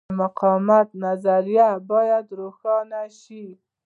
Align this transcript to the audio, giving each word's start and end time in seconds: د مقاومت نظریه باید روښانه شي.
د 0.09 0.11
مقاومت 0.21 0.87
نظریه 1.03 1.69
باید 1.91 2.25
روښانه 2.39 3.01
شي. 3.19 3.45